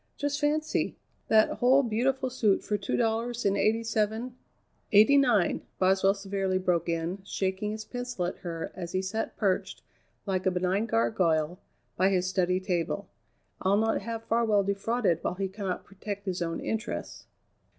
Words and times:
Just 0.17 0.41
fancy! 0.41 0.95
That 1.27 1.59
whole 1.59 1.83
beautiful 1.83 2.31
suit 2.31 2.63
for 2.63 2.75
two 2.75 2.97
dollars 2.97 3.45
and 3.45 3.55
eighty 3.55 3.83
seven" 3.83 4.35
"Eighty 4.91 5.15
nine!" 5.15 5.61
Boswell 5.77 6.15
severely 6.15 6.57
broke 6.57 6.89
in, 6.89 7.19
shaking 7.23 7.69
his 7.73 7.85
pencil 7.85 8.25
at 8.25 8.37
her 8.37 8.71
as 8.73 8.93
he 8.93 9.03
sat 9.03 9.37
perched, 9.37 9.83
like 10.25 10.47
a 10.47 10.49
benign 10.49 10.87
gargoyle, 10.87 11.59
by 11.97 12.09
his 12.09 12.25
study 12.27 12.59
table. 12.59 13.09
"I'll 13.61 13.77
not 13.77 14.01
have 14.01 14.23
Farwell 14.23 14.63
defrauded 14.63 15.19
while 15.23 15.35
he 15.35 15.47
cannot 15.47 15.85
protect 15.85 16.25
his 16.25 16.41
own 16.41 16.59
interests." 16.59 17.27